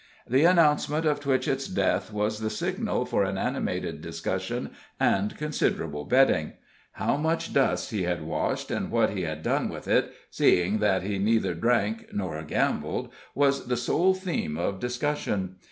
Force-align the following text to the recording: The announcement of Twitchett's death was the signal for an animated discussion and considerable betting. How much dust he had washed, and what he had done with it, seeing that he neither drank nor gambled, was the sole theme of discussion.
The 0.27 0.45
announcement 0.45 1.05
of 1.05 1.19
Twitchett's 1.19 1.67
death 1.67 2.11
was 2.11 2.39
the 2.39 2.49
signal 2.49 3.05
for 3.05 3.23
an 3.23 3.37
animated 3.37 4.01
discussion 4.01 4.71
and 4.99 5.37
considerable 5.37 6.05
betting. 6.05 6.53
How 6.93 7.17
much 7.17 7.53
dust 7.53 7.91
he 7.91 8.01
had 8.01 8.23
washed, 8.23 8.71
and 8.71 8.89
what 8.89 9.11
he 9.11 9.21
had 9.21 9.43
done 9.43 9.69
with 9.69 9.87
it, 9.87 10.11
seeing 10.31 10.79
that 10.79 11.03
he 11.03 11.19
neither 11.19 11.53
drank 11.53 12.07
nor 12.13 12.41
gambled, 12.41 13.09
was 13.35 13.67
the 13.67 13.77
sole 13.77 14.15
theme 14.15 14.57
of 14.57 14.79
discussion. 14.79 15.57